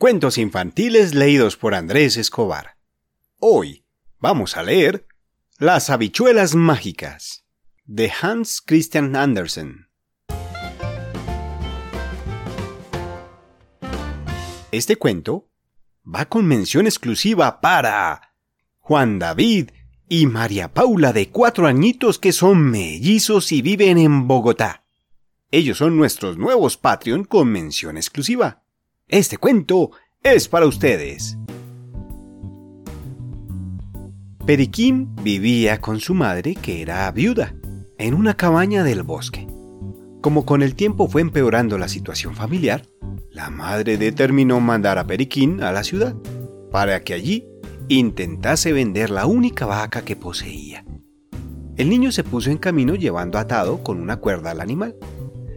Cuentos 0.00 0.38
infantiles 0.38 1.14
leídos 1.14 1.58
por 1.58 1.74
Andrés 1.74 2.16
Escobar. 2.16 2.78
Hoy 3.38 3.84
vamos 4.18 4.56
a 4.56 4.62
leer 4.62 5.06
Las 5.58 5.90
habichuelas 5.90 6.54
mágicas 6.54 7.44
de 7.84 8.10
Hans 8.22 8.62
Christian 8.64 9.14
Andersen. 9.14 9.88
Este 14.72 14.96
cuento 14.96 15.50
va 16.02 16.24
con 16.24 16.46
mención 16.46 16.86
exclusiva 16.86 17.60
para 17.60 18.32
Juan 18.78 19.18
David 19.18 19.68
y 20.08 20.24
María 20.24 20.72
Paula 20.72 21.12
de 21.12 21.28
cuatro 21.28 21.66
añitos 21.66 22.18
que 22.18 22.32
son 22.32 22.70
mellizos 22.70 23.52
y 23.52 23.60
viven 23.60 23.98
en 23.98 24.26
Bogotá. 24.26 24.86
Ellos 25.50 25.76
son 25.76 25.98
nuestros 25.98 26.38
nuevos 26.38 26.78
Patreon 26.78 27.24
con 27.24 27.48
mención 27.48 27.98
exclusiva. 27.98 28.62
Este 29.12 29.38
cuento 29.38 29.90
es 30.22 30.46
para 30.46 30.66
ustedes. 30.66 31.36
Periquín 34.46 35.16
vivía 35.16 35.80
con 35.80 35.98
su 35.98 36.14
madre, 36.14 36.54
que 36.54 36.80
era 36.80 37.10
viuda, 37.10 37.56
en 37.98 38.14
una 38.14 38.36
cabaña 38.36 38.84
del 38.84 39.02
bosque. 39.02 39.48
Como 40.20 40.46
con 40.46 40.62
el 40.62 40.76
tiempo 40.76 41.08
fue 41.08 41.22
empeorando 41.22 41.76
la 41.76 41.88
situación 41.88 42.36
familiar, 42.36 42.86
la 43.32 43.50
madre 43.50 43.96
determinó 43.96 44.60
mandar 44.60 44.96
a 44.96 45.08
Periquín 45.08 45.60
a 45.60 45.72
la 45.72 45.82
ciudad, 45.82 46.14
para 46.70 47.02
que 47.02 47.12
allí 47.12 47.48
intentase 47.88 48.72
vender 48.72 49.10
la 49.10 49.26
única 49.26 49.66
vaca 49.66 50.04
que 50.04 50.14
poseía. 50.14 50.84
El 51.76 51.90
niño 51.90 52.12
se 52.12 52.22
puso 52.22 52.48
en 52.48 52.58
camino 52.58 52.94
llevando 52.94 53.38
atado 53.40 53.82
con 53.82 54.00
una 54.00 54.18
cuerda 54.18 54.52
al 54.52 54.60
animal 54.60 54.94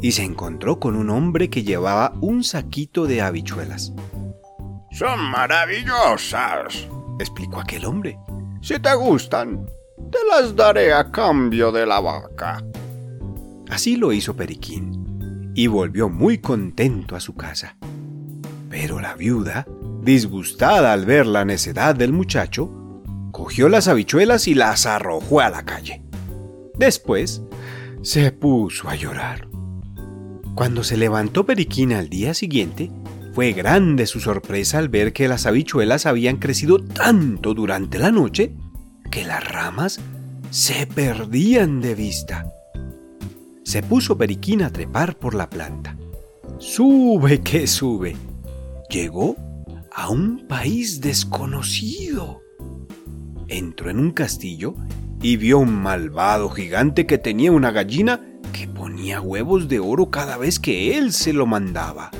y 0.00 0.12
se 0.12 0.22
encontró 0.22 0.78
con 0.78 0.96
un 0.96 1.10
hombre 1.10 1.50
que 1.50 1.62
llevaba 1.62 2.12
un 2.20 2.44
saquito 2.44 3.06
de 3.06 3.22
habichuelas. 3.22 3.92
Son 4.90 5.20
maravillosas, 5.20 6.88
explicó 7.18 7.60
aquel 7.60 7.84
hombre. 7.84 8.18
Si 8.60 8.78
te 8.78 8.94
gustan, 8.94 9.66
te 10.10 10.18
las 10.30 10.54
daré 10.54 10.92
a 10.92 11.10
cambio 11.10 11.72
de 11.72 11.86
la 11.86 12.00
vaca. 12.00 12.64
Así 13.70 13.96
lo 13.96 14.12
hizo 14.12 14.36
Periquín 14.36 15.52
y 15.54 15.66
volvió 15.66 16.08
muy 16.08 16.38
contento 16.38 17.16
a 17.16 17.20
su 17.20 17.34
casa. 17.34 17.76
Pero 18.70 19.00
la 19.00 19.14
viuda 19.14 19.66
disgustada 20.04 20.92
al 20.92 21.06
ver 21.06 21.26
la 21.26 21.44
necedad 21.44 21.94
del 21.94 22.12
muchacho, 22.12 22.70
cogió 23.32 23.68
las 23.68 23.88
habichuelas 23.88 24.46
y 24.46 24.54
las 24.54 24.86
arrojó 24.86 25.40
a 25.40 25.50
la 25.50 25.64
calle. 25.64 26.02
Después 26.74 27.42
se 28.02 28.30
puso 28.30 28.88
a 28.88 28.94
llorar. 28.94 29.48
Cuando 30.54 30.84
se 30.84 30.96
levantó 30.96 31.44
Periquín 31.44 31.92
al 31.92 32.08
día 32.08 32.32
siguiente, 32.32 32.90
fue 33.32 33.52
grande 33.52 34.06
su 34.06 34.20
sorpresa 34.20 34.78
al 34.78 34.88
ver 34.88 35.12
que 35.12 35.26
las 35.26 35.46
habichuelas 35.46 36.06
habían 36.06 36.36
crecido 36.36 36.78
tanto 36.78 37.54
durante 37.54 37.98
la 37.98 38.12
noche 38.12 38.52
que 39.10 39.24
las 39.24 39.42
ramas 39.42 40.00
se 40.50 40.86
perdían 40.86 41.80
de 41.80 41.96
vista. 41.96 42.46
Se 43.64 43.82
puso 43.82 44.16
Periquín 44.16 44.62
a 44.62 44.70
trepar 44.70 45.16
por 45.18 45.34
la 45.34 45.50
planta. 45.50 45.96
Sube 46.58 47.40
que 47.40 47.66
sube. 47.66 48.16
Llegó 48.88 49.34
a 49.92 50.08
un 50.08 50.46
país 50.46 51.00
desconocido. 51.00 52.42
Entró 53.48 53.90
en 53.90 53.98
un 53.98 54.12
castillo 54.12 54.76
y 55.20 55.36
vio 55.36 55.58
un 55.58 55.74
malvado 55.74 56.48
gigante 56.50 57.06
que 57.06 57.18
tenía 57.18 57.50
una 57.50 57.72
gallina 57.72 58.20
que 58.54 58.68
ponía 58.68 59.20
huevos 59.20 59.68
de 59.68 59.80
oro 59.80 60.10
cada 60.10 60.38
vez 60.38 60.60
que 60.60 60.96
él 60.96 61.12
se 61.12 61.32
lo 61.32 61.44
mandaba. 61.44 62.12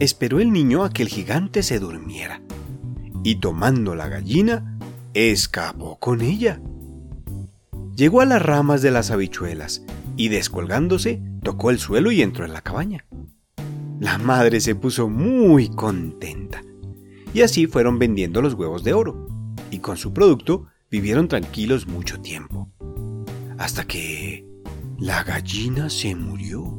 Esperó 0.00 0.40
el 0.40 0.52
niño 0.52 0.82
a 0.82 0.90
que 0.90 1.02
el 1.02 1.08
gigante 1.08 1.62
se 1.62 1.78
durmiera 1.78 2.42
y 3.22 3.36
tomando 3.36 3.94
la 3.94 4.08
gallina, 4.08 4.78
escapó 5.14 5.96
con 6.00 6.22
ella. 6.22 6.60
Llegó 7.94 8.20
a 8.20 8.26
las 8.26 8.42
ramas 8.42 8.82
de 8.82 8.90
las 8.90 9.12
habichuelas 9.12 9.84
y 10.16 10.28
descolgándose, 10.28 11.22
tocó 11.44 11.70
el 11.70 11.78
suelo 11.78 12.10
y 12.10 12.20
entró 12.20 12.44
en 12.44 12.52
la 12.52 12.62
cabaña. 12.62 13.06
La 14.00 14.18
madre 14.18 14.60
se 14.60 14.74
puso 14.74 15.08
muy 15.08 15.68
contenta. 15.68 16.62
Y 17.32 17.42
así 17.42 17.68
fueron 17.68 18.00
vendiendo 18.00 18.42
los 18.42 18.54
huevos 18.54 18.82
de 18.82 18.92
oro. 18.92 19.28
Y 19.70 19.78
con 19.78 19.96
su 19.96 20.12
producto 20.12 20.66
vivieron 20.90 21.28
tranquilos 21.28 21.86
mucho 21.86 22.20
tiempo. 22.20 22.68
Hasta 23.56 23.84
que 23.84 24.51
la 25.02 25.24
gallina 25.24 25.90
se 25.90 26.14
murió. 26.14 26.78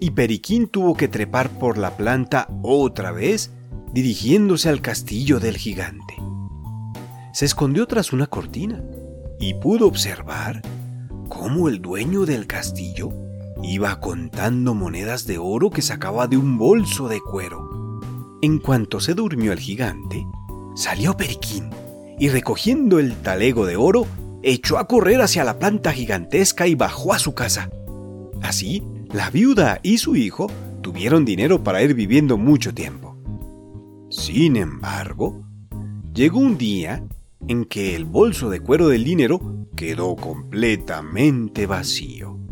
Y 0.00 0.10
Periquín 0.10 0.66
tuvo 0.66 0.96
que 0.96 1.06
trepar 1.06 1.48
por 1.48 1.78
la 1.78 1.96
planta 1.96 2.48
otra 2.62 3.12
vez, 3.12 3.52
dirigiéndose 3.92 4.68
al 4.68 4.80
castillo 4.80 5.38
del 5.38 5.56
gigante. 5.56 6.16
Se 7.32 7.44
escondió 7.44 7.86
tras 7.86 8.12
una 8.12 8.26
cortina 8.26 8.82
y 9.38 9.54
pudo 9.54 9.86
observar 9.86 10.60
cómo 11.28 11.68
el 11.68 11.80
dueño 11.80 12.26
del 12.26 12.48
castillo 12.48 13.10
Iba 13.64 14.00
contando 14.00 14.74
monedas 14.74 15.24
de 15.24 15.38
oro 15.38 15.70
que 15.70 15.82
sacaba 15.82 16.26
de 16.26 16.36
un 16.36 16.58
bolso 16.58 17.06
de 17.06 17.20
cuero. 17.20 18.00
En 18.42 18.58
cuanto 18.58 18.98
se 18.98 19.14
durmió 19.14 19.52
el 19.52 19.60
gigante, 19.60 20.26
salió 20.74 21.16
Periquín 21.16 21.70
y 22.18 22.28
recogiendo 22.28 22.98
el 22.98 23.14
talego 23.14 23.64
de 23.64 23.76
oro, 23.76 24.08
echó 24.42 24.78
a 24.78 24.86
correr 24.86 25.20
hacia 25.20 25.44
la 25.44 25.58
planta 25.58 25.92
gigantesca 25.92 26.66
y 26.66 26.74
bajó 26.74 27.12
a 27.12 27.18
su 27.18 27.34
casa. 27.34 27.70
Así, 28.42 28.82
la 29.12 29.30
viuda 29.30 29.80
y 29.82 29.98
su 29.98 30.16
hijo 30.16 30.50
tuvieron 30.80 31.24
dinero 31.24 31.62
para 31.62 31.82
ir 31.82 31.94
viviendo 31.94 32.36
mucho 32.36 32.74
tiempo. 32.74 33.16
Sin 34.10 34.56
embargo, 34.56 35.44
llegó 36.12 36.38
un 36.38 36.58
día 36.58 37.04
en 37.48 37.64
que 37.64 37.94
el 37.96 38.04
bolso 38.04 38.50
de 38.50 38.60
cuero 38.60 38.88
del 38.88 39.04
dinero 39.04 39.68
quedó 39.76 40.16
completamente 40.16 41.66
vacío 41.66 42.42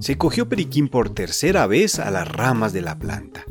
se 0.00 0.16
cogió 0.16 0.48
Periquín 0.48 0.88
por 0.88 1.10
tercera 1.10 1.66
vez 1.66 1.98
a 1.98 2.10
las 2.10 2.26
ramas 2.26 2.72
de 2.72 2.80
la 2.80 2.98
planta 2.98 3.44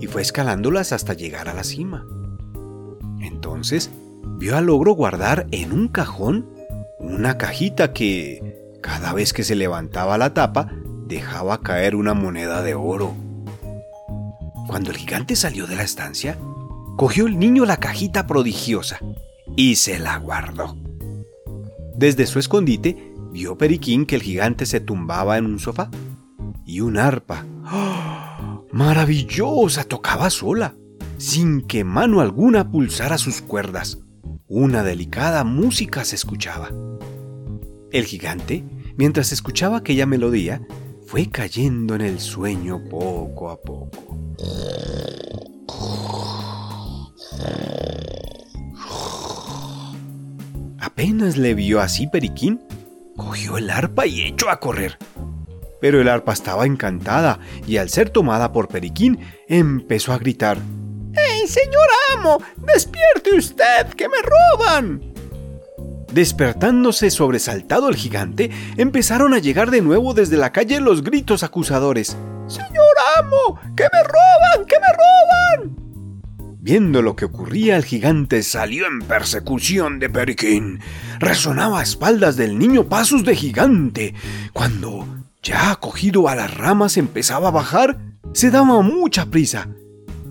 y 0.00 0.06
fue 0.06 0.22
escalándolas 0.22 0.92
hasta 0.92 1.12
llegar 1.12 1.48
a 1.48 1.54
la 1.54 1.62
cima. 1.62 2.06
Entonces 3.20 3.90
vio 4.38 4.56
al 4.56 4.70
ogro 4.70 4.92
guardar 4.92 5.46
en 5.50 5.72
un 5.72 5.88
cajón 5.88 6.48
una 7.04 7.38
cajita 7.38 7.92
que, 7.92 8.72
cada 8.82 9.12
vez 9.12 9.32
que 9.32 9.44
se 9.44 9.54
levantaba 9.54 10.18
la 10.18 10.34
tapa, 10.34 10.68
dejaba 11.06 11.60
caer 11.60 11.94
una 11.94 12.14
moneda 12.14 12.62
de 12.62 12.74
oro. 12.74 13.14
Cuando 14.66 14.90
el 14.90 14.96
gigante 14.96 15.36
salió 15.36 15.66
de 15.66 15.76
la 15.76 15.82
estancia, 15.82 16.38
cogió 16.96 17.26
el 17.26 17.38
niño 17.38 17.64
la 17.64 17.76
cajita 17.76 18.26
prodigiosa 18.26 18.98
y 19.56 19.76
se 19.76 19.98
la 19.98 20.18
guardó. 20.18 20.76
Desde 21.94 22.26
su 22.26 22.38
escondite 22.38 23.12
vio 23.30 23.56
Periquín 23.56 24.06
que 24.06 24.16
el 24.16 24.22
gigante 24.22 24.66
se 24.66 24.80
tumbaba 24.80 25.38
en 25.38 25.46
un 25.46 25.58
sofá 25.58 25.90
y 26.64 26.80
un 26.80 26.98
arpa 26.98 27.44
¡oh! 27.70 28.66
maravillosa 28.72 29.84
tocaba 29.84 30.30
sola, 30.30 30.74
sin 31.18 31.62
que 31.62 31.84
mano 31.84 32.20
alguna 32.20 32.70
pulsara 32.70 33.18
sus 33.18 33.40
cuerdas. 33.40 33.98
Una 34.48 34.82
delicada 34.82 35.44
música 35.44 36.04
se 36.04 36.16
escuchaba. 36.16 36.70
El 37.94 38.06
gigante, 38.06 38.64
mientras 38.96 39.30
escuchaba 39.30 39.76
aquella 39.76 40.04
melodía, 40.04 40.60
fue 41.06 41.30
cayendo 41.30 41.94
en 41.94 42.00
el 42.00 42.18
sueño 42.18 42.82
poco 42.90 43.50
a 43.50 43.62
poco. 43.62 44.18
Apenas 50.80 51.36
le 51.36 51.54
vio 51.54 51.80
así 51.80 52.08
Periquín, 52.08 52.60
cogió 53.16 53.58
el 53.58 53.70
arpa 53.70 54.08
y 54.08 54.22
echó 54.22 54.50
a 54.50 54.58
correr. 54.58 54.98
Pero 55.80 56.00
el 56.00 56.08
arpa 56.08 56.32
estaba 56.32 56.66
encantada 56.66 57.38
y 57.64 57.76
al 57.76 57.90
ser 57.90 58.10
tomada 58.10 58.50
por 58.50 58.66
Periquín 58.66 59.20
empezó 59.46 60.12
a 60.12 60.18
gritar. 60.18 60.58
¡Ey, 61.12 61.46
señor 61.46 61.88
amo! 62.12 62.38
¡Despierte 62.56 63.36
usted, 63.36 63.86
que 63.96 64.08
me 64.08 64.16
roban! 64.20 65.13
Despertándose 66.14 67.10
sobresaltado 67.10 67.88
el 67.88 67.96
gigante, 67.96 68.52
empezaron 68.76 69.34
a 69.34 69.40
llegar 69.40 69.72
de 69.72 69.82
nuevo 69.82 70.14
desde 70.14 70.36
la 70.36 70.52
calle 70.52 70.80
los 70.80 71.02
gritos 71.02 71.42
acusadores. 71.42 72.16
¡Señor 72.46 72.94
amo! 73.18 73.58
¡Que 73.76 73.82
me 73.92 74.00
roban! 74.04 74.64
¡Que 74.64 74.76
me 74.78 74.86
roban! 74.86 75.76
Viendo 76.60 77.02
lo 77.02 77.16
que 77.16 77.24
ocurría, 77.24 77.76
el 77.76 77.84
gigante 77.84 78.44
salió 78.44 78.86
en 78.86 79.00
persecución 79.00 79.98
de 79.98 80.08
Periquín. 80.08 80.78
Resonaba 81.18 81.80
a 81.80 81.82
espaldas 81.82 82.36
del 82.36 82.60
niño 82.60 82.88
pasos 82.88 83.24
de 83.24 83.34
gigante. 83.34 84.14
Cuando, 84.52 85.08
ya 85.42 85.72
acogido 85.72 86.28
a 86.28 86.36
las 86.36 86.56
ramas, 86.56 86.96
empezaba 86.96 87.48
a 87.48 87.50
bajar, 87.50 87.98
se 88.32 88.52
daba 88.52 88.82
mucha 88.82 89.26
prisa. 89.26 89.68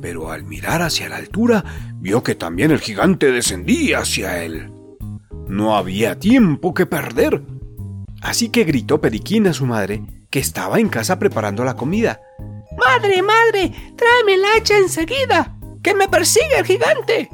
Pero 0.01 0.31
al 0.31 0.45
mirar 0.45 0.81
hacia 0.81 1.09
la 1.09 1.17
altura, 1.17 1.65
vio 1.95 2.23
que 2.23 2.35
también 2.35 2.71
el 2.71 2.79
gigante 2.79 3.33
descendía 3.33 3.99
hacia 3.99 4.43
él. 4.43 4.72
No 5.53 5.75
había 5.77 6.17
tiempo 6.17 6.73
que 6.73 6.87
perder. 6.87 7.43
Así 8.23 8.49
que 8.49 8.63
gritó 8.63 8.99
Periquín 8.99 9.45
a 9.45 9.53
su 9.53 9.67
madre, 9.67 10.01
que 10.31 10.39
estaba 10.39 10.79
en 10.79 10.89
casa 10.89 11.19
preparando 11.19 11.63
la 11.63 11.75
comida. 11.75 12.19
¡Madre, 12.75 13.21
madre! 13.21 13.71
¡Tráeme 13.95 14.33
el 14.33 14.45
hacha 14.45 14.75
enseguida! 14.75 15.55
¡Que 15.83 15.93
me 15.93 16.07
persigue 16.07 16.57
el 16.57 16.65
gigante! 16.65 17.29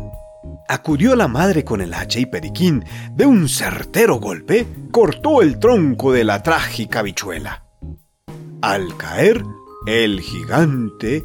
Acudió 0.67 1.15
la 1.15 1.29
madre 1.29 1.63
con 1.63 1.79
el 1.79 1.93
hacha 1.93 2.19
y 2.19 2.25
Periquín, 2.25 2.83
de 3.13 3.25
un 3.25 3.47
certero 3.47 4.17
golpe, 4.19 4.67
cortó 4.91 5.41
el 5.41 5.57
tronco 5.57 6.11
de 6.11 6.25
la 6.25 6.43
trágica 6.43 7.01
bichuela. 7.01 7.63
Al 8.61 8.97
caer, 8.97 9.45
el 9.87 10.19
gigante 10.19 11.23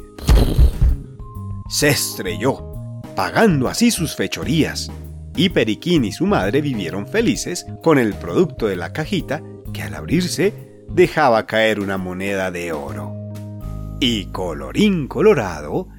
se 1.67 1.89
estrelló, 1.89 3.01
pagando 3.17 3.67
así 3.67 3.91
sus 3.91 4.15
fechorías, 4.15 4.89
y 5.35 5.49
Periquín 5.49 6.05
y 6.05 6.11
su 6.11 6.25
madre 6.25 6.61
vivieron 6.61 7.07
felices 7.07 7.65
con 7.83 7.99
el 7.99 8.13
producto 8.13 8.67
de 8.67 8.75
la 8.75 8.93
cajita 8.93 9.43
que 9.73 9.81
al 9.81 9.93
abrirse 9.93 10.53
dejaba 10.89 11.45
caer 11.45 11.79
una 11.79 11.97
moneda 11.97 12.51
de 12.51 12.71
oro. 12.71 13.13
Y 13.99 14.27
colorín 14.27 15.07
colorado, 15.07 15.89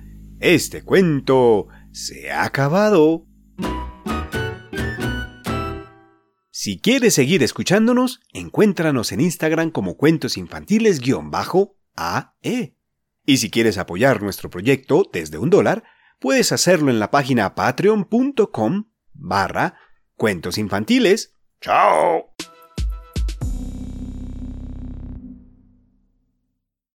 este 0.41 0.83
cuento 0.83 1.69
se 1.93 2.31
ha 2.31 2.45
acabado. 2.45 3.27
Si 6.51 6.81
quieres 6.81 7.15
seguir 7.15 7.43
escuchándonos, 7.43 8.21
encuéntranos 8.33 9.13
en 9.13 9.21
Instagram 9.21 9.71
como 9.71 9.97
cuentos 9.97 10.37
infantiles-AE. 10.37 12.75
Y 13.29 13.39
si 13.39 13.51
quieres 13.51 13.79
apoyar 13.79 14.23
nuestro 14.23 14.51
proyecto 14.51 15.09
desde 15.13 15.39
un 15.39 15.51
dólar, 15.51 15.85
puedes 16.19 16.53
hacerlo 16.53 16.91
en 16.91 16.99
la 16.99 17.11
página 17.11 17.55
patreon.com 17.55 18.87
barra 19.19 19.75
cuentos 20.17 20.59
infantiles. 20.59 21.35
¡Chao! 21.61 22.36